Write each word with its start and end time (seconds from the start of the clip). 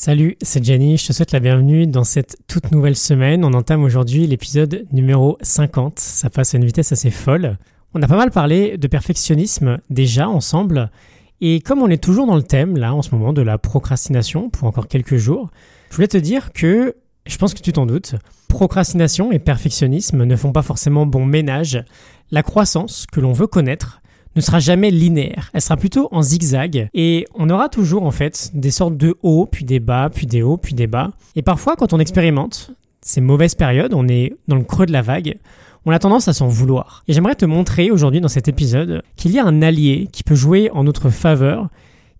Salut, 0.00 0.36
c'est 0.42 0.64
Jenny, 0.64 0.96
je 0.96 1.08
te 1.08 1.12
souhaite 1.12 1.32
la 1.32 1.40
bienvenue 1.40 1.88
dans 1.88 2.04
cette 2.04 2.36
toute 2.46 2.70
nouvelle 2.70 2.94
semaine. 2.94 3.44
On 3.44 3.52
entame 3.52 3.82
aujourd'hui 3.82 4.28
l'épisode 4.28 4.86
numéro 4.92 5.36
50, 5.42 5.98
ça 5.98 6.30
passe 6.30 6.54
à 6.54 6.58
une 6.58 6.64
vitesse 6.64 6.92
assez 6.92 7.10
folle. 7.10 7.58
On 7.94 8.02
a 8.02 8.06
pas 8.06 8.16
mal 8.16 8.30
parlé 8.30 8.78
de 8.78 8.86
perfectionnisme 8.86 9.78
déjà 9.90 10.28
ensemble, 10.28 10.92
et 11.40 11.58
comme 11.58 11.82
on 11.82 11.88
est 11.88 12.00
toujours 12.00 12.28
dans 12.28 12.36
le 12.36 12.44
thème 12.44 12.76
là 12.76 12.94
en 12.94 13.02
ce 13.02 13.12
moment 13.12 13.32
de 13.32 13.42
la 13.42 13.58
procrastination 13.58 14.50
pour 14.50 14.68
encore 14.68 14.86
quelques 14.86 15.16
jours, 15.16 15.50
je 15.90 15.96
voulais 15.96 16.06
te 16.06 16.16
dire 16.16 16.52
que, 16.52 16.94
je 17.26 17.36
pense 17.36 17.52
que 17.52 17.60
tu 17.60 17.72
t'en 17.72 17.84
doutes, 17.84 18.14
procrastination 18.46 19.32
et 19.32 19.40
perfectionnisme 19.40 20.22
ne 20.22 20.36
font 20.36 20.52
pas 20.52 20.62
forcément 20.62 21.06
bon 21.06 21.26
ménage. 21.26 21.84
La 22.30 22.44
croissance 22.44 23.04
que 23.10 23.18
l'on 23.18 23.32
veut 23.32 23.48
connaître 23.48 24.00
ne 24.36 24.40
sera 24.40 24.58
jamais 24.58 24.90
linéaire, 24.90 25.50
elle 25.52 25.60
sera 25.60 25.76
plutôt 25.76 26.08
en 26.12 26.22
zigzag 26.22 26.88
et 26.94 27.26
on 27.34 27.50
aura 27.50 27.68
toujours 27.68 28.04
en 28.04 28.10
fait 28.10 28.50
des 28.54 28.70
sortes 28.70 28.96
de 28.96 29.16
hauts, 29.22 29.48
puis 29.50 29.64
des 29.64 29.80
bas, 29.80 30.10
puis 30.12 30.26
des 30.26 30.42
hauts, 30.42 30.56
puis 30.56 30.74
des 30.74 30.86
bas. 30.86 31.12
Et 31.36 31.42
parfois 31.42 31.76
quand 31.76 31.92
on 31.92 31.98
expérimente 31.98 32.70
ces 33.00 33.20
mauvaises 33.20 33.54
périodes, 33.54 33.94
on 33.94 34.06
est 34.08 34.34
dans 34.48 34.56
le 34.56 34.64
creux 34.64 34.86
de 34.86 34.92
la 34.92 35.02
vague, 35.02 35.38
on 35.86 35.92
a 35.92 35.98
tendance 35.98 36.28
à 36.28 36.32
s'en 36.32 36.48
vouloir. 36.48 37.02
Et 37.08 37.12
j'aimerais 37.12 37.34
te 37.34 37.46
montrer 37.46 37.90
aujourd'hui 37.90 38.20
dans 38.20 38.28
cet 38.28 38.48
épisode 38.48 39.02
qu'il 39.16 39.30
y 39.32 39.38
a 39.38 39.44
un 39.44 39.62
allié 39.62 40.08
qui 40.12 40.22
peut 40.22 40.34
jouer 40.34 40.70
en 40.72 40.84
notre 40.84 41.08
faveur 41.10 41.68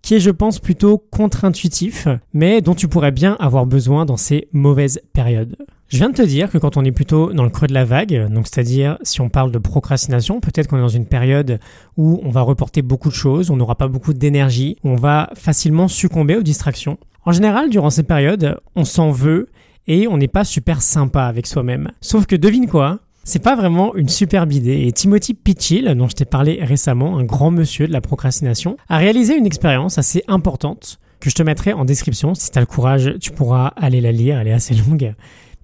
qui 0.03 0.15
est, 0.15 0.21
je 0.21 0.31
pense, 0.31 0.59
plutôt 0.59 0.99
contre-intuitif, 1.11 2.09
mais 2.33 2.61
dont 2.61 2.75
tu 2.75 2.89
pourrais 2.89 3.11
bien 3.11 3.37
avoir 3.41 3.67
besoin 3.67 4.05
dans 4.05 4.17
ces 4.17 4.49
mauvaises 4.53 5.01
périodes. 5.13 5.57
Je 5.89 5.97
viens 5.97 6.11
de 6.11 6.15
te 6.15 6.23
dire 6.23 6.51
que 6.51 6.59
quand 6.59 6.77
on 6.77 6.85
est 6.85 6.93
plutôt 6.93 7.33
dans 7.33 7.45
le 7.45 7.51
creux 7.51 7.67
de 7.67 7.73
la 7.73 7.87
vague, 7.87 8.31
donc 8.31 8.47
c'est-à-dire 8.47 8.99
si 9.03 9.23
on 9.23 9.31
parle 9.31 9.51
de 9.51 9.59
procrastination, 9.59 10.39
peut-être 10.39 10.69
qu'on 10.69 10.77
est 10.77 10.83
dans 10.83 10.89
une 10.89 11.07
période 11.07 11.61
où 11.97 12.21
on 12.25 12.31
va 12.31 12.43
reporter 12.43 12.83
beaucoup 12.83 13.09
de 13.09 13.15
choses, 13.15 13.51
on 13.51 13.57
n'aura 13.57 13.75
pas 13.75 13.89
beaucoup 13.89 14.13
d'énergie, 14.13 14.77
on 14.85 14.97
va 14.97 15.31
facilement 15.35 15.89
succomber 15.89 16.37
aux 16.37 16.43
distractions. 16.43 16.99
En 17.25 17.33
général, 17.33 17.71
durant 17.71 17.89
ces 17.89 18.03
périodes, 18.03 18.59
on 18.77 18.85
s'en 18.85 19.11
veut 19.11 19.49
et 19.87 20.07
on 20.09 20.19
n'est 20.19 20.29
pas 20.29 20.45
super 20.45 20.83
sympa 20.83 21.25
avec 21.25 21.47
soi-même. 21.47 21.91
Sauf 22.03 22.27
que 22.27 22.37
devine 22.37 22.69
quoi? 22.69 22.99
C'est 23.29 23.39
pas 23.41 23.57
vraiment 23.57 23.95
une 23.95 24.09
superbe 24.09 24.53
idée 24.53 24.87
et 24.87 24.93
Timothy 24.93 25.35
Pitchill, 25.35 25.95
dont 25.95 26.09
je 26.09 26.15
t'ai 26.15 26.25
parlé 26.25 26.61
récemment, 26.63 27.19
un 27.19 27.25
grand 27.25 27.51
monsieur 27.51 27.87
de 27.87 27.93
la 27.93 28.01
procrastination, 28.01 28.79
a 28.89 28.97
réalisé 28.97 29.37
une 29.37 29.45
expérience 29.45 29.99
assez 29.99 30.25
importante 30.29 30.99
que 31.21 31.29
je 31.29 31.35
te 31.35 31.43
mettrai 31.43 31.75
en 31.75 31.85
description. 31.85 32.35
Si 32.35 32.51
tu 32.51 32.57
as 32.57 32.63
le 32.63 32.67
courage, 32.67 33.17
tu 33.21 33.31
pourras 33.33 33.67
aller 33.77 34.01
la 34.01 34.13
lire, 34.13 34.39
elle 34.39 34.49
est 34.49 34.53
assez 34.53 34.75
longue. 34.75 35.15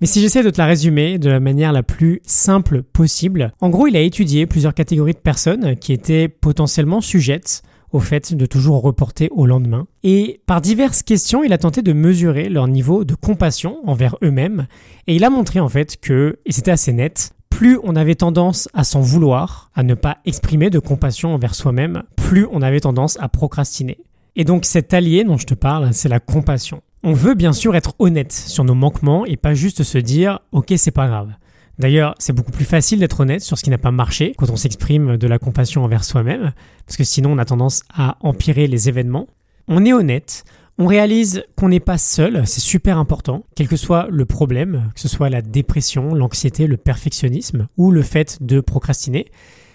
Mais 0.03 0.07
si 0.07 0.21
j'essaie 0.21 0.43
de 0.43 0.51
te 0.51 0.59
la 0.59 0.67
résumer 0.67 1.17
de 1.19 1.31
la 1.31 1.41
manière 1.41 1.73
la 1.73 1.83
plus 1.83 2.21
simple 2.27 2.83
possible, 2.83 3.53
en 3.63 3.71
gros, 3.71 3.87
il 3.87 3.97
a 3.97 4.01
étudié 4.01 4.45
plusieurs 4.45 4.75
catégories 4.75 5.15
de 5.15 5.19
personnes 5.19 5.77
qui 5.77 5.95
étaient 5.95 6.29
potentiellement 6.29 7.01
sujettes 7.01 7.63
au 7.93 8.01
fait 8.01 8.35
de 8.35 8.45
toujours 8.45 8.83
reporter 8.83 9.31
au 9.31 9.47
lendemain. 9.47 9.87
Et 10.03 10.43
par 10.47 10.61
diverses 10.61 11.03
questions, 11.03 11.45
il 11.45 11.53
a 11.55 11.59
tenté 11.59 11.81
de 11.81 11.95
mesurer 11.95 12.51
leur 12.51 12.69
niveau 12.69 13.05
de 13.05 13.15
compassion 13.15 13.79
envers 13.87 14.17
eux-mêmes. 14.23 14.67
Et 15.07 15.15
il 15.15 15.25
a 15.25 15.31
montré 15.31 15.61
en 15.61 15.69
fait 15.71 15.99
que, 15.99 16.41
c'était 16.51 16.73
assez 16.73 16.93
net, 16.93 17.31
plus 17.65 17.81
on 17.83 17.97
avait 17.97 18.15
tendance 18.15 18.69
à 18.75 18.85
s'en 18.85 19.01
vouloir, 19.01 19.71
à 19.75 19.83
ne 19.83 19.95
pas 19.95 20.19
exprimer 20.27 20.69
de 20.69 20.79
compassion 20.79 21.33
envers 21.33 21.55
soi-même, 21.55 22.03
plus 22.15 22.47
on 22.53 22.61
avait 22.61 22.81
tendance 22.81 23.17
à 23.23 23.31
procrastiner. 23.31 23.97
Et 24.37 24.45
donc 24.45 24.67
cet 24.67 24.93
allié 24.93 25.25
dont 25.25 25.39
je 25.39 25.47
te 25.47 25.55
parle, 25.55 25.95
c'est 25.95 26.11
la 26.11 26.21
compassion. 26.21 26.83
On 27.03 27.15
veut 27.15 27.33
bien 27.33 27.55
sûr 27.55 27.75
être 27.75 27.95
honnête 27.99 28.35
sur 28.35 28.65
nos 28.65 28.75
manquements 28.75 29.25
et 29.25 29.39
pas 29.39 29.55
juste 29.55 29.83
se 29.83 29.97
dire 29.97 30.41
ok 30.53 30.75
c'est 30.77 30.91
pas 30.91 31.07
grave. 31.07 31.31
D'ailleurs, 31.79 32.15
c'est 32.19 32.35
beaucoup 32.35 32.53
plus 32.53 32.67
facile 32.67 32.99
d'être 32.99 33.21
honnête 33.21 33.41
sur 33.41 33.57
ce 33.57 33.65
qui 33.65 33.71
n'a 33.71 33.79
pas 33.79 33.91
marché 33.91 34.35
quand 34.37 34.51
on 34.51 34.57
s'exprime 34.57 35.17
de 35.17 35.27
la 35.27 35.39
compassion 35.39 35.85
envers 35.85 36.05
soi-même, 36.05 36.53
parce 36.85 36.99
que 36.99 37.05
sinon 37.05 37.33
on 37.33 37.39
a 37.39 37.47
tendance 37.47 37.83
à 37.97 38.19
empirer 38.21 38.67
les 38.67 38.91
événements. 38.91 39.27
On 39.69 39.87
est 39.87 39.95
honnête, 39.95 40.45
on 40.79 40.87
réalise 40.87 41.45
qu'on 41.57 41.69
n'est 41.69 41.81
pas 41.81 41.99
seul, 41.99 42.47
c'est 42.47 42.61
super 42.61 42.99
important, 42.99 43.45
quel 43.55 43.69
que 43.69 43.77
soit 43.77 44.09
le 44.11 44.25
problème, 44.25 44.91
que 44.95 45.01
ce 45.01 45.09
soit 45.09 45.31
la 45.31 45.43
dépression, 45.43 46.15
l'anxiété, 46.15 46.67
le 46.67 46.77
perfectionnisme 46.77 47.69
ou 47.77 47.91
le 47.91 48.03
fait 48.03 48.39
de 48.41 48.61
procrastiner. 48.61 49.27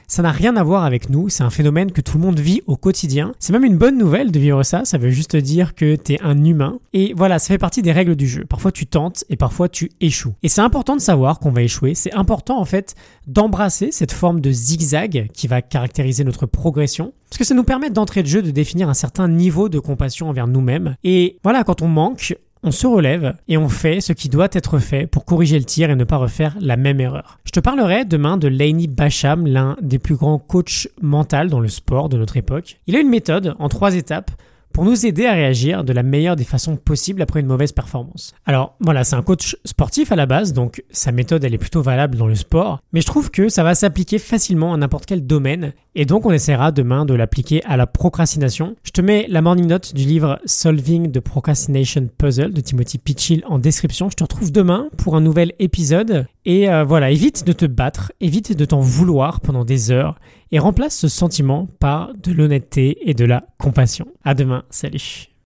Ça 0.09 0.23
n'a 0.23 0.31
rien 0.31 0.55
à 0.55 0.63
voir 0.63 0.85
avec 0.85 1.11
nous, 1.11 1.29
c'est 1.29 1.43
un 1.43 1.51
phénomène 1.51 1.91
que 1.91 2.01
tout 2.01 2.17
le 2.17 2.23
monde 2.23 2.39
vit 2.39 2.63
au 2.65 2.75
quotidien. 2.75 3.33
C'est 3.37 3.53
même 3.53 3.63
une 3.63 3.77
bonne 3.77 3.95
nouvelle 3.95 4.31
de 4.31 4.39
vivre 4.39 4.63
ça, 4.63 4.83
ça 4.83 4.97
veut 4.97 5.11
juste 5.11 5.35
dire 5.35 5.75
que 5.75 5.95
t'es 5.95 6.17
un 6.21 6.43
humain. 6.43 6.79
Et 6.93 7.13
voilà, 7.15 7.37
ça 7.37 7.49
fait 7.49 7.59
partie 7.59 7.83
des 7.83 7.91
règles 7.91 8.15
du 8.15 8.27
jeu. 8.27 8.43
Parfois 8.43 8.71
tu 8.71 8.87
tentes 8.87 9.23
et 9.29 9.35
parfois 9.35 9.69
tu 9.69 9.91
échoues. 10.01 10.33
Et 10.41 10.49
c'est 10.49 10.61
important 10.61 10.95
de 10.95 11.01
savoir 11.01 11.39
qu'on 11.39 11.51
va 11.51 11.61
échouer, 11.61 11.93
c'est 11.93 12.13
important 12.13 12.59
en 12.59 12.65
fait 12.65 12.95
d'embrasser 13.27 13.91
cette 13.91 14.11
forme 14.11 14.41
de 14.41 14.51
zigzag 14.51 15.29
qui 15.31 15.47
va 15.47 15.61
caractériser 15.61 16.23
notre 16.23 16.47
progression. 16.47 17.13
Que 17.39 17.45
ça 17.45 17.55
nous 17.55 17.63
permet 17.63 17.89
d'entrer 17.89 18.21
de 18.21 18.27
jeu 18.27 18.41
de 18.41 18.51
définir 18.51 18.89
un 18.89 18.93
certain 18.93 19.29
niveau 19.29 19.69
de 19.69 19.79
compassion 19.79 20.27
envers 20.27 20.45
nous-mêmes. 20.45 20.97
Et 21.05 21.37
voilà, 21.41 21.63
quand 21.63 21.81
on 21.81 21.87
manque, 21.87 22.35
on 22.63 22.71
se 22.71 22.85
relève 22.85 23.33
et 23.47 23.57
on 23.57 23.69
fait 23.69 24.01
ce 24.01 24.11
qui 24.11 24.27
doit 24.27 24.49
être 24.51 24.77
fait 24.79 25.07
pour 25.07 25.23
corriger 25.23 25.57
le 25.57 25.63
tir 25.63 25.89
et 25.89 25.95
ne 25.95 26.03
pas 26.03 26.17
refaire 26.17 26.57
la 26.59 26.75
même 26.75 26.99
erreur. 26.99 27.39
Je 27.45 27.51
te 27.51 27.61
parlerai 27.61 28.03
demain 28.03 28.35
de 28.35 28.49
Laney 28.49 28.87
Basham, 28.87 29.47
l'un 29.47 29.77
des 29.81 29.99
plus 29.99 30.15
grands 30.15 30.37
coachs 30.37 30.89
mentaux 31.01 31.47
dans 31.47 31.61
le 31.61 31.69
sport 31.69 32.09
de 32.09 32.17
notre 32.17 32.35
époque. 32.35 32.81
Il 32.87 32.97
a 32.97 32.99
une 32.99 33.07
méthode 33.07 33.55
en 33.57 33.69
trois 33.69 33.95
étapes 33.95 34.31
pour 34.73 34.85
nous 34.85 35.05
aider 35.05 35.25
à 35.25 35.33
réagir 35.33 35.83
de 35.83 35.93
la 35.93 36.03
meilleure 36.03 36.35
des 36.35 36.43
façons 36.43 36.75
possibles 36.75 37.21
après 37.21 37.39
une 37.39 37.47
mauvaise 37.47 37.71
performance. 37.71 38.33
Alors 38.45 38.75
voilà, 38.79 39.03
c'est 39.03 39.15
un 39.15 39.21
coach 39.21 39.57
sportif 39.65 40.11
à 40.11 40.15
la 40.15 40.25
base, 40.25 40.53
donc 40.53 40.83
sa 40.91 41.11
méthode 41.11 41.43
elle 41.43 41.53
est 41.53 41.57
plutôt 41.59 41.81
valable 41.81 42.17
dans 42.17 42.27
le 42.27 42.35
sport, 42.35 42.79
mais 42.93 43.01
je 43.01 43.05
trouve 43.05 43.31
que 43.31 43.49
ça 43.49 43.63
va 43.63 43.75
s'appliquer 43.75 44.19
facilement 44.19 44.73
à 44.73 44.77
n'importe 44.77 45.05
quel 45.05 45.25
domaine, 45.25 45.73
et 45.95 46.05
donc 46.05 46.25
on 46.25 46.31
essaiera 46.31 46.71
demain 46.71 47.05
de 47.05 47.13
l'appliquer 47.13 47.63
à 47.65 47.77
la 47.77 47.87
procrastination. 47.87 48.75
Je 48.83 48.91
te 48.91 49.01
mets 49.01 49.25
la 49.29 49.41
morning 49.41 49.67
note 49.67 49.93
du 49.93 50.05
livre 50.05 50.39
Solving 50.45 51.11
the 51.11 51.19
Procrastination 51.19 52.07
Puzzle 52.17 52.53
de 52.53 52.61
Timothy 52.61 52.97
Pitchill 52.97 53.43
en 53.47 53.59
description. 53.59 54.09
Je 54.09 54.15
te 54.15 54.23
retrouve 54.23 54.51
demain 54.51 54.89
pour 54.97 55.15
un 55.15 55.21
nouvel 55.21 55.53
épisode, 55.59 56.27
et 56.49 56.67
euh, 56.67 56.83
voilà, 56.83 57.11
évite 57.11 57.45
de 57.45 57.53
te 57.53 57.67
battre, 57.67 58.11
évite 58.21 58.57
de 58.57 58.65
t'en 58.65 58.79
vouloir 58.79 59.39
pendant 59.39 59.63
des 59.63 59.91
heures, 59.91 60.17
et 60.51 60.57
remplace 60.57 60.97
ce 60.97 61.07
sentiment 61.07 61.67
par 61.79 62.11
de 62.15 62.31
l'honnêteté 62.31 63.07
et 63.07 63.13
de 63.13 63.23
la 63.23 63.45
compassion. 63.59 64.07
À 64.23 64.33
demain, 64.33 64.63
salut 64.71 65.29